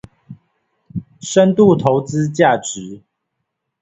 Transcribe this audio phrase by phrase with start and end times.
[1.19, 3.03] 深度投資價值